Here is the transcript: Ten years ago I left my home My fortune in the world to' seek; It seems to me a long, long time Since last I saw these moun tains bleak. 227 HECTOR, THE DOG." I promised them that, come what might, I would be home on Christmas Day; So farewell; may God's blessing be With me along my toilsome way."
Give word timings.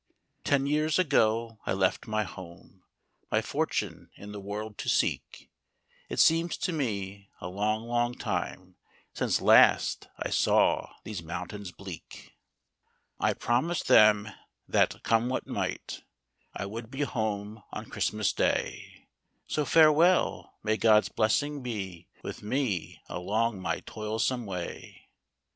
Ten 0.43 0.65
years 0.65 0.97
ago 0.97 1.59
I 1.67 1.73
left 1.73 2.07
my 2.07 2.23
home 2.23 2.81
My 3.31 3.39
fortune 3.39 4.09
in 4.15 4.31
the 4.31 4.39
world 4.39 4.79
to' 4.79 4.89
seek; 4.89 5.51
It 6.09 6.17
seems 6.19 6.57
to 6.57 6.73
me 6.73 7.29
a 7.39 7.47
long, 7.47 7.83
long 7.83 8.15
time 8.15 8.77
Since 9.13 9.41
last 9.41 10.07
I 10.17 10.31
saw 10.31 10.91
these 11.03 11.21
moun 11.21 11.49
tains 11.49 11.71
bleak. 11.71 12.35
227 13.21 13.25
HECTOR, 13.27 13.27
THE 13.27 13.27
DOG." 13.27 13.43
I 13.43 13.45
promised 13.45 13.87
them 13.87 14.29
that, 14.67 15.03
come 15.03 15.29
what 15.29 15.45
might, 15.45 16.01
I 16.55 16.65
would 16.65 16.89
be 16.89 17.01
home 17.01 17.61
on 17.71 17.85
Christmas 17.85 18.33
Day; 18.33 19.07
So 19.45 19.65
farewell; 19.65 20.55
may 20.63 20.77
God's 20.77 21.09
blessing 21.09 21.61
be 21.61 22.07
With 22.23 22.41
me 22.41 23.03
along 23.07 23.61
my 23.61 23.81
toilsome 23.81 24.47
way." 24.47 25.09